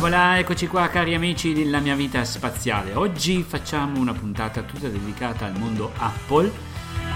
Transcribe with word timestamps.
Voilà, 0.00 0.38
eccoci 0.38 0.66
qua 0.66 0.88
cari 0.88 1.14
amici 1.14 1.52
della 1.52 1.78
mia 1.78 1.94
vita 1.94 2.24
spaziale. 2.24 2.94
Oggi 2.94 3.44
facciamo 3.46 4.00
una 4.00 4.14
puntata 4.14 4.62
tutta 4.62 4.88
dedicata 4.88 5.44
al 5.44 5.58
mondo 5.58 5.92
Apple 5.94 6.50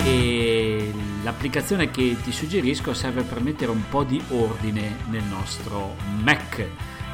e 0.05 0.93
l'applicazione 1.23 1.91
che 1.91 2.15
ti 2.23 2.31
suggerisco 2.31 2.93
serve 2.93 3.23
per 3.23 3.41
mettere 3.41 3.71
un 3.71 3.89
po' 3.89 4.05
di 4.05 4.23
ordine 4.29 4.99
nel 5.09 5.23
nostro 5.23 5.97
Mac, 6.23 6.69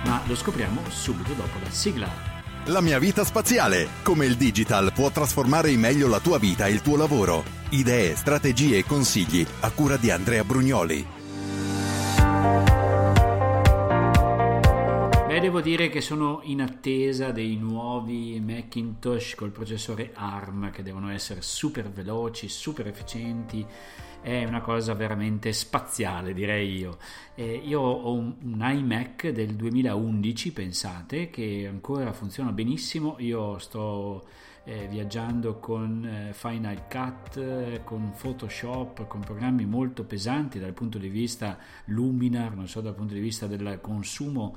ma 0.06 0.20
lo 0.27 0.34
scopriamo 0.34 0.83
subito 0.88 1.34
dopo 1.34 1.60
la 1.62 1.71
sigla. 1.71 2.09
La 2.65 2.80
mia 2.80 2.98
vita 2.98 3.23
spaziale, 3.23 3.91
come 4.02 4.27
il 4.27 4.34
digital 4.34 4.93
può 4.93 5.09
trasformare 5.10 5.71
in 5.71 5.79
meglio 5.79 6.09
la 6.09 6.18
tua 6.18 6.41
vita 6.41 6.66
e 6.66 6.73
il 6.73 6.82
tuo 6.82 6.96
lavoro. 6.96 7.45
Idee, 7.68 8.16
strategie 8.16 8.79
e 8.79 8.84
consigli 8.84 9.46
a 9.60 9.71
cura 9.71 9.96
di 9.96 10.10
Andrea 10.10 10.43
Brugnoli. 10.43 11.18
Devo 15.51 15.62
dire 15.62 15.88
che 15.88 16.01
sono 16.01 16.43
in 16.45 16.62
attesa 16.62 17.32
dei 17.32 17.56
nuovi 17.56 18.40
Macintosh 18.40 19.34
col 19.34 19.51
processore 19.51 20.12
ARM 20.15 20.70
che 20.70 20.84
devono 20.84 21.10
essere 21.10 21.42
super 21.42 21.90
veloci, 21.90 22.48
super 22.48 22.87
efficienti. 22.87 23.66
È 24.20 24.45
una 24.45 24.60
cosa 24.60 24.95
veramente 24.95 25.52
spaziale, 25.52 26.34
direi 26.34 26.76
io. 26.76 26.98
Eh, 27.34 27.62
io 27.65 27.80
ho 27.80 28.12
un, 28.12 28.32
un, 28.42 28.60
iMac 28.60 29.30
del 29.30 29.57
2011, 29.57 30.52
pensate, 30.52 31.30
che 31.30 31.66
ancora 31.68 32.12
funziona 32.12 32.52
benissimo. 32.52 33.16
Io 33.18 33.59
sto 33.59 34.29
eh, 34.62 34.87
viaggiando 34.87 35.59
con 35.59 36.04
eh, 36.04 36.32
Final 36.32 36.87
Cut, 36.88 37.82
con 37.82 38.12
Photoshop, 38.16 39.09
con 39.09 39.18
programmi 39.18 39.66
molto 39.66 40.04
pesanti 40.04 40.60
dal 40.60 40.74
punto 40.74 40.96
di 40.96 41.09
vista 41.09 41.59
Luminar, 41.87 42.54
non 42.54 42.68
so, 42.68 42.80
dal 42.80 42.95
punto 42.95 43.14
di 43.14 43.20
vista 43.20 43.48
del 43.48 43.80
consumo 43.82 44.57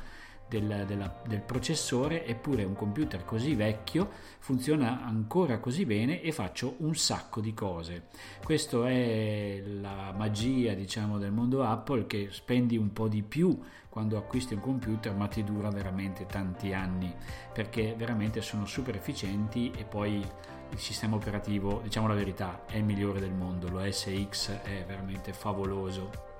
del, 0.59 0.85
della, 0.85 1.21
del 1.25 1.41
processore, 1.41 2.25
eppure 2.25 2.63
un 2.63 2.75
computer 2.75 3.25
così 3.25 3.55
vecchio 3.55 4.09
funziona 4.39 5.03
ancora 5.03 5.57
così 5.59 5.85
bene 5.85 6.21
e 6.21 6.31
faccio 6.31 6.75
un 6.79 6.95
sacco 6.95 7.41
di 7.41 7.53
cose. 7.53 8.03
Questa 8.43 8.87
è 8.87 9.63
la 9.65 10.13
magia, 10.15 10.73
diciamo, 10.73 11.17
del 11.17 11.31
mondo 11.31 11.63
Apple 11.63 12.05
che 12.05 12.27
spendi 12.29 12.77
un 12.77 12.93
po' 12.93 13.07
di 13.07 13.23
più 13.23 13.59
quando 13.89 14.17
acquisti 14.17 14.53
un 14.53 14.59
computer, 14.59 15.15
ma 15.15 15.27
ti 15.27 15.43
dura 15.43 15.69
veramente 15.69 16.25
tanti 16.25 16.73
anni 16.73 17.13
perché 17.51 17.95
veramente 17.97 18.41
sono 18.41 18.65
super 18.65 18.95
efficienti 18.95 19.71
e 19.75 19.83
poi 19.83 20.15
il 20.15 20.79
sistema 20.79 21.15
operativo, 21.15 21.81
diciamo 21.83 22.07
la 22.07 22.15
verità, 22.15 22.65
è 22.65 22.77
il 22.77 22.83
migliore 22.83 23.19
del 23.19 23.33
mondo, 23.33 23.69
lo 23.69 23.79
SX 23.91 24.61
è 24.61 24.83
veramente 24.85 25.31
favoloso. 25.33 26.32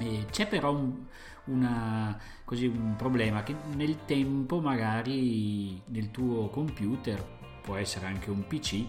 E 0.00 0.24
c'è 0.30 0.48
però 0.48 0.72
un, 0.72 1.04
una, 1.44 2.18
così, 2.44 2.66
un 2.66 2.96
problema 2.96 3.42
che 3.42 3.54
nel 3.74 4.04
tempo 4.06 4.60
magari 4.60 5.80
nel 5.86 6.10
tuo 6.10 6.48
computer, 6.48 7.22
può 7.60 7.76
essere 7.76 8.06
anche 8.06 8.30
un 8.30 8.46
PC, 8.46 8.84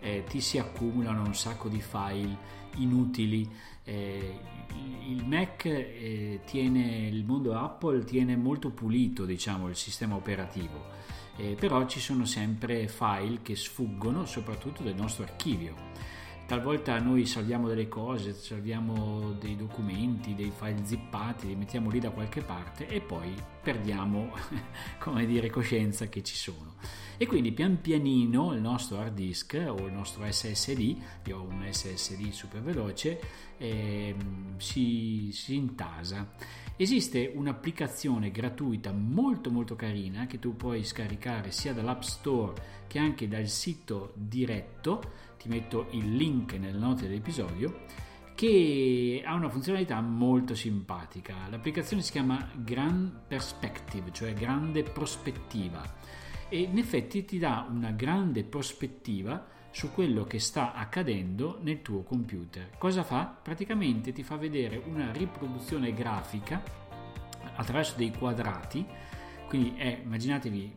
eh, 0.00 0.24
ti 0.26 0.40
si 0.40 0.58
accumulano 0.58 1.22
un 1.22 1.34
sacco 1.34 1.68
di 1.68 1.80
file 1.80 2.36
inutili. 2.76 3.48
Eh, 3.84 4.40
il 5.06 5.26
Mac 5.26 5.66
eh, 5.66 6.40
tiene, 6.46 7.08
il 7.08 7.24
mondo 7.24 7.58
Apple 7.58 8.04
tiene 8.04 8.34
molto 8.34 8.70
pulito 8.70 9.26
diciamo, 9.26 9.68
il 9.68 9.76
sistema 9.76 10.14
operativo, 10.14 10.86
eh, 11.36 11.56
però 11.58 11.86
ci 11.86 12.00
sono 12.00 12.24
sempre 12.24 12.88
file 12.88 13.40
che 13.42 13.54
sfuggono 13.54 14.24
soprattutto 14.24 14.82
del 14.82 14.94
nostro 14.94 15.24
archivio 15.24 15.92
talvolta 16.46 16.98
noi 16.98 17.26
salviamo 17.26 17.68
delle 17.68 17.88
cose, 17.88 18.34
salviamo 18.34 19.32
dei 19.32 19.56
documenti, 19.56 20.34
dei 20.34 20.52
file 20.54 20.84
zippati, 20.84 21.46
li 21.46 21.56
mettiamo 21.56 21.90
lì 21.90 22.00
da 22.00 22.10
qualche 22.10 22.42
parte 22.42 22.86
e 22.86 23.00
poi 23.00 23.34
perdiamo, 23.62 24.30
come 24.98 25.26
dire, 25.26 25.50
coscienza 25.50 26.06
che 26.08 26.22
ci 26.22 26.36
sono. 26.36 26.74
E 27.16 27.26
quindi 27.26 27.52
pian 27.52 27.80
pianino 27.80 28.52
il 28.52 28.60
nostro 28.60 28.98
hard 28.98 29.14
disk 29.14 29.54
o 29.66 29.86
il 29.86 29.92
nostro 29.92 30.24
SSD, 30.28 30.96
io 31.26 31.38
ho 31.38 31.42
un 31.42 31.66
SSD 31.70 32.30
super 32.30 32.60
veloce, 32.60 33.20
eh, 33.56 34.14
si, 34.56 35.30
si 35.32 35.54
intasa. 35.54 36.28
Esiste 36.76 37.30
un'applicazione 37.32 38.32
gratuita 38.32 38.90
molto 38.90 39.48
molto 39.48 39.76
carina 39.76 40.26
che 40.26 40.40
tu 40.40 40.56
puoi 40.56 40.82
scaricare 40.82 41.52
sia 41.52 41.72
dall'App 41.72 42.00
Store 42.00 42.60
che 42.88 42.98
anche 42.98 43.28
dal 43.28 43.46
sito 43.46 44.12
diretto 44.16 45.12
ti 45.38 45.48
metto 45.48 45.86
il 45.90 46.16
link 46.16 46.54
nelle 46.54 46.76
note 46.76 47.06
dell'episodio, 47.06 47.82
che 48.34 49.22
ha 49.24 49.34
una 49.34 49.48
funzionalità 49.48 50.00
molto 50.00 50.56
simpatica. 50.56 51.46
L'applicazione 51.48 52.02
si 52.02 52.10
chiama 52.10 52.50
Grand 52.56 53.20
Perspective, 53.28 54.10
cioè 54.12 54.34
grande 54.34 54.82
prospettiva, 54.82 55.80
e 56.48 56.58
in 56.58 56.78
effetti 56.78 57.24
ti 57.24 57.38
dà 57.38 57.68
una 57.70 57.92
grande 57.92 58.42
prospettiva 58.42 59.46
su 59.74 59.90
quello 59.90 60.22
che 60.22 60.38
sta 60.38 60.72
accadendo 60.72 61.58
nel 61.62 61.82
tuo 61.82 62.04
computer. 62.04 62.70
Cosa 62.78 63.02
fa? 63.02 63.24
Praticamente 63.24 64.12
ti 64.12 64.22
fa 64.22 64.36
vedere 64.36 64.80
una 64.86 65.10
riproduzione 65.10 65.92
grafica 65.92 66.62
attraverso 67.56 67.94
dei 67.96 68.12
quadrati, 68.12 68.86
quindi 69.48 69.74
è, 69.76 70.02
immaginatevi 70.04 70.76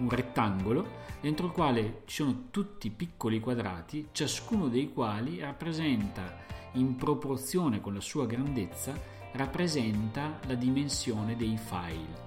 un 0.00 0.08
rettangolo 0.10 1.04
dentro 1.20 1.46
il 1.46 1.52
quale 1.52 2.02
ci 2.06 2.16
sono 2.24 2.48
tutti 2.50 2.90
piccoli 2.90 3.38
quadrati, 3.38 4.08
ciascuno 4.10 4.66
dei 4.66 4.92
quali 4.92 5.38
rappresenta 5.38 6.44
in 6.72 6.96
proporzione 6.96 7.80
con 7.80 7.94
la 7.94 8.00
sua 8.00 8.26
grandezza 8.26 8.92
rappresenta 9.34 10.40
la 10.46 10.54
dimensione 10.54 11.36
dei 11.36 11.56
file 11.56 12.24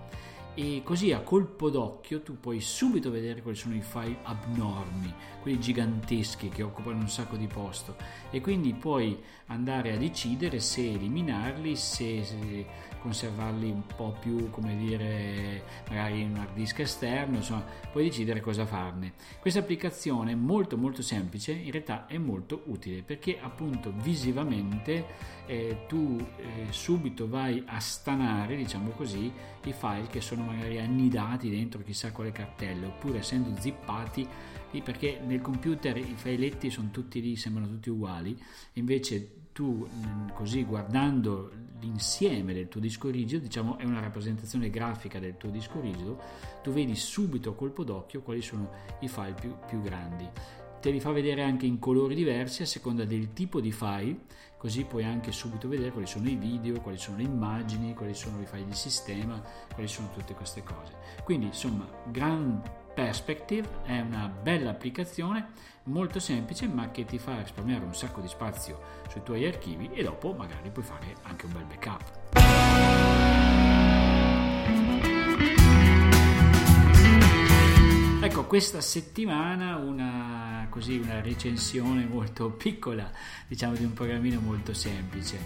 e 0.60 0.82
così 0.84 1.14
a 1.14 1.22
colpo 1.22 1.70
d'occhio 1.70 2.22
tu 2.22 2.38
puoi 2.38 2.60
subito 2.60 3.10
vedere 3.10 3.42
quali 3.42 3.56
sono 3.56 3.76
i 3.76 3.82
file 3.82 4.18
abnormi, 4.24 5.14
quelli 5.42 5.58
giganteschi 5.58 6.50
che 6.50 6.64
occupano 6.64 6.98
un 7.00 7.08
sacco 7.08 7.38
di 7.38 7.48
posto 7.48 7.96
e 8.30 8.42
quindi 8.42 8.74
puoi 8.74 9.18
andare 9.46 9.94
a 9.94 9.98
decidere 9.98 10.60
se 10.60 10.92
eliminarli, 10.92 11.78
se, 11.78 12.26
se 12.26 12.66
conservarli 13.00 13.70
un 13.70 13.84
po' 13.96 14.16
più, 14.20 14.50
come 14.50 14.76
dire, 14.76 15.64
magari 15.88 16.22
in 16.22 16.32
un 16.32 16.38
hard 16.38 16.54
disk 16.54 16.80
esterno, 16.80 17.38
insomma, 17.38 17.64
puoi 17.90 18.04
decidere 18.04 18.42
cosa 18.42 18.66
farne. 18.66 19.14
Questa 19.40 19.60
applicazione 19.62 20.36
molto 20.36 20.78
molto 20.78 21.02
semplice, 21.02 21.54
in 21.54 21.72
realtà 21.72 22.06
è 22.06 22.18
molto 22.18 22.64
utile 22.66 23.02
perché 23.02 23.40
appunto 23.42 23.94
visivamente 24.02 25.06
eh, 25.46 25.86
tu 25.88 26.18
eh, 26.36 26.68
subito 26.72 27.30
vai 27.30 27.64
a 27.66 27.80
stanare, 27.80 28.58
diciamo 28.58 28.90
così, 28.90 29.32
i 29.64 29.74
file 29.74 30.08
che 30.08 30.22
sono 30.22 30.49
magari 30.50 30.80
annidati 30.80 31.50
dentro 31.50 31.82
chissà 31.84 32.12
quale 32.12 32.32
cartella, 32.32 32.88
oppure 32.88 33.20
essendo 33.20 33.60
zippati 33.60 34.28
perché 34.84 35.20
nel 35.26 35.42
computer 35.42 35.98
i 35.98 36.14
filetti 36.16 36.70
sono 36.70 36.90
tutti 36.92 37.22
lì, 37.22 37.36
sembrano 37.36 37.68
tutti 37.68 37.90
uguali, 37.90 38.40
invece 38.74 39.48
tu 39.52 39.88
così 40.34 40.64
guardando 40.64 41.52
l'insieme 41.82 42.54
del 42.54 42.68
tuo 42.68 42.80
disco 42.80 43.10
rigido, 43.10 43.42
diciamo 43.42 43.78
è 43.78 43.84
una 43.84 44.00
rappresentazione 44.00 44.70
grafica 44.70 45.18
del 45.20 45.38
tuo 45.38 45.50
disco 45.50 45.80
rigido, 45.80 46.20
tu 46.62 46.72
vedi 46.72 46.96
subito 46.96 47.52
a 47.52 47.56
colpo 47.56 47.84
d'occhio 47.84 48.22
quali 48.22 48.42
sono 48.42 48.70
i 49.00 49.08
file 49.08 49.34
più, 49.34 49.56
più 49.68 49.82
grandi. 49.82 50.28
Te 50.82 50.92
li 50.92 51.02
fa 51.02 51.12
vedere 51.12 51.44
anche 51.44 51.66
in 51.66 51.78
colori 51.78 52.16
diversi 52.16 52.62
a 52.62 52.66
seconda 52.66 53.04
del 53.04 53.34
tipo 53.34 53.60
di 53.60 53.74
file, 53.74 54.22
così 54.58 54.86
puoi 54.86 55.04
anche 55.04 55.34
subito 55.34 55.68
vedere 55.68 55.92
quali 55.92 56.08
sono 56.08 56.30
i 56.30 56.36
video, 56.36 56.80
quali 56.80 56.98
sono 56.98 57.18
le 57.18 57.24
immagini, 57.24 57.94
quali 57.94 58.14
sono 58.14 58.42
i 58.42 58.46
file 58.46 58.66
di 58.66 58.74
sistema, 58.74 59.42
quali 59.74 59.90
sono 59.90 60.10
tutte 60.14 60.34
queste 60.34 60.64
cose. 60.64 60.94
Quindi 61.26 61.48
insomma, 61.48 61.86
Grand 62.06 62.62
Perspective 62.94 63.68
è 63.84 64.00
una 64.00 64.30
bella 64.30 64.70
applicazione 64.70 65.48
molto 65.84 66.20
semplice 66.20 66.68
ma 66.68 66.92
che 66.92 67.04
ti 67.04 67.18
fa 67.18 67.42
risparmiare 67.42 67.84
un 67.84 67.94
sacco 67.94 68.22
di 68.22 68.28
spazio 68.30 68.80
sui 69.10 69.22
tuoi 69.24 69.46
archivi 69.46 69.90
e 69.92 70.04
dopo 70.04 70.32
magari 70.34 70.70
puoi 70.70 70.86
fare 70.86 71.14
anche 71.24 71.46
un 71.46 71.52
bel 71.52 71.66
backup. 71.66 73.09
Questa 78.50 78.82
settimana 78.82 79.76
una 79.76 80.66
così, 80.72 80.98
una 80.98 81.22
recensione 81.22 82.08
molto 82.08 82.50
piccola, 82.50 83.12
diciamo 83.48 83.76
di 83.76 83.84
un 83.84 83.94
programmino 83.94 84.40
molto 84.40 84.74
semplice. 84.74 85.38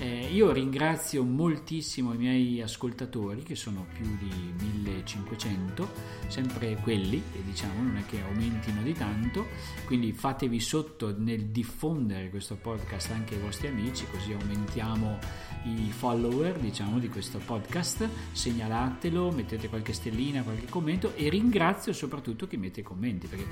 Eh, 0.00 0.28
io 0.32 0.50
ringrazio 0.50 1.22
moltissimo 1.24 2.14
i 2.14 2.16
miei 2.16 2.62
ascoltatori, 2.62 3.42
che 3.42 3.54
sono 3.54 3.84
più 3.92 4.06
di 4.16 4.32
1500, 4.58 5.88
sempre 6.26 6.74
quelli, 6.76 7.22
e 7.34 7.42
diciamo 7.44 7.82
non 7.82 7.98
è 7.98 8.06
che 8.06 8.22
aumentino 8.22 8.82
di 8.82 8.94
tanto, 8.94 9.48
quindi 9.84 10.12
fatevi 10.12 10.58
sotto 10.58 11.14
nel 11.18 11.48
diffondere 11.48 12.30
questo 12.30 12.56
podcast 12.56 13.10
anche 13.10 13.34
ai 13.34 13.42
vostri 13.42 13.66
amici, 13.68 14.06
così 14.10 14.32
aumentiamo 14.32 15.18
i 15.64 15.90
follower 15.90 16.58
diciamo 16.58 16.98
di 16.98 17.10
questo 17.10 17.36
podcast, 17.36 18.08
segnalatelo, 18.32 19.30
mettete 19.32 19.68
qualche 19.68 19.92
stellina, 19.92 20.40
qualche 20.40 20.64
commento 20.64 21.14
e 21.14 21.28
ringrazio 21.28 21.92
soprattutto 21.92 22.46
chi 22.46 22.56
mette 22.56 22.80
i 22.80 22.82
commenti, 22.82 23.26
perché 23.26 23.46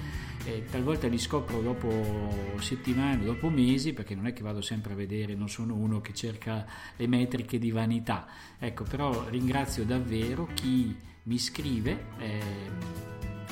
eh, 0.45 0.65
talvolta 0.71 1.09
li 1.09 1.19
scopro 1.19 1.61
dopo 1.61 2.57
settimane, 2.59 3.23
dopo 3.23 3.51
mesi, 3.51 3.93
perché 3.93 4.15
non 4.15 4.27
è 4.27 4.33
che 4.33 4.43
vado 4.43 4.63
sempre 4.63 4.95
a 4.95 4.97
vedere, 4.97 5.35
non 5.35 5.51
sono 5.51 5.75
uno 5.75 6.01
che 6.01 6.15
cerca 6.15 6.37
cerca 6.39 6.65
le 6.97 7.07
metriche 7.07 7.59
di 7.59 7.71
vanità. 7.71 8.27
Ecco, 8.59 8.85
però 8.85 9.29
ringrazio 9.29 9.85
davvero 9.85 10.49
chi 10.55 10.97
mi 11.25 11.39
scrive. 11.39 12.07
Eh, 12.19 12.41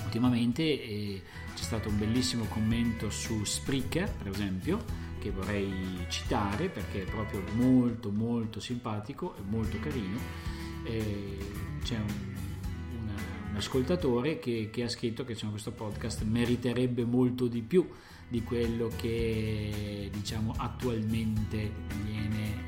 ultimamente 0.05 0.63
eh, 0.63 1.23
c'è 1.55 1.63
stato 1.63 1.89
un 1.89 1.99
bellissimo 1.99 2.45
commento 2.45 3.11
su 3.11 3.45
Spreaker, 3.45 4.11
per 4.11 4.29
esempio, 4.29 4.85
che 5.19 5.31
vorrei 5.31 6.07
citare 6.09 6.69
perché 6.69 7.03
è 7.03 7.05
proprio 7.05 7.43
molto 7.55 8.11
molto 8.11 8.61
simpatico 8.61 9.37
e 9.37 9.41
molto 9.45 9.79
carino. 9.81 10.19
Eh, 10.85 11.39
c'è 11.83 11.97
un, 11.97 12.35
ascoltatore 13.57 14.39
che, 14.39 14.69
che, 14.71 14.83
ha 14.83 14.89
scritto 14.89 15.25
che 15.25 15.33
diciamo, 15.33 15.53
questo 15.53 15.73
podcast 15.73 16.23
meriterebbe 16.25 17.07
molto 17.07 17.47
di 17.47 17.63
più 17.63 17.89
di 18.29 18.43
quello 18.43 18.91
che 18.97 20.11
diciamo 20.13 20.53
attualmente 20.59 21.73
viene 22.05 22.66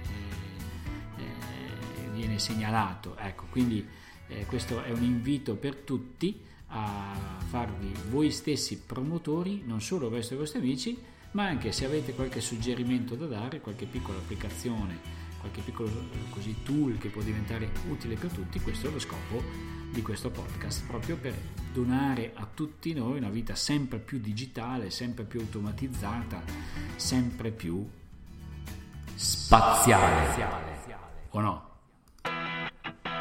viene 2.38 2.40
segnalato. 2.40 3.16
Ecco, 3.18 3.46
quindi 3.50 3.86
eh, 4.28 4.46
questo 4.46 4.82
è 4.82 4.90
un 4.90 5.02
invito 5.02 5.56
per 5.56 5.74
tutti 5.76 6.40
a 6.68 7.14
farvi 7.48 7.92
voi 8.10 8.30
stessi 8.30 8.78
promotori, 8.78 9.62
non 9.66 9.80
solo 9.80 10.08
verso 10.08 10.34
i 10.34 10.36
vostri 10.36 10.58
amici, 10.58 10.98
ma 11.32 11.46
anche 11.46 11.72
se 11.72 11.84
avete 11.84 12.14
qualche 12.14 12.40
suggerimento 12.40 13.14
da 13.14 13.26
dare, 13.26 13.60
qualche 13.60 13.86
piccola 13.86 14.18
applicazione, 14.18 14.98
qualche 15.40 15.60
piccolo 15.62 15.90
così, 16.30 16.56
tool 16.62 16.98
che 16.98 17.08
può 17.08 17.22
diventare 17.22 17.70
utile 17.88 18.16
per 18.16 18.30
tutti, 18.30 18.60
questo 18.60 18.88
è 18.88 18.90
lo 18.90 18.98
scopo 18.98 19.42
di 19.90 20.02
questo 20.02 20.30
podcast, 20.30 20.86
proprio 20.86 21.16
per 21.16 21.34
donare 21.72 22.32
a 22.34 22.46
tutti 22.52 22.92
noi 22.92 23.18
una 23.18 23.30
vita 23.30 23.54
sempre 23.54 23.98
più 23.98 24.18
digitale, 24.18 24.90
sempre 24.90 25.24
più 25.24 25.40
automatizzata, 25.40 26.42
sempre 26.96 27.50
più 27.50 27.88
spaziale. 29.14 30.96
O 31.30 31.40
no? 31.40 31.68